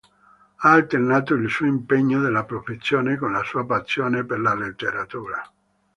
Ha 0.55 0.71
alternato 0.71 1.35
il 1.35 1.47
suo 1.47 1.67
impegno 1.67 2.17
nella 2.19 2.43
professione 2.43 3.17
con 3.17 3.31
la 3.33 3.43
sua 3.43 3.67
passione 3.67 4.25
per 4.25 4.39
la 4.39 4.55
letteratura. 4.55 5.43